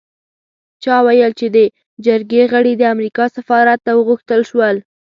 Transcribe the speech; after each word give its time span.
چا 0.83 0.95
ویل 1.05 1.31
چې 1.39 1.47
د 1.55 1.57
جرګې 2.05 2.43
غړي 2.51 2.73
د 2.77 2.83
امریکا 2.93 3.25
سفارت 3.37 3.79
ته 3.85 3.91
وغوښتل 3.99 4.41
شول. 4.49 4.75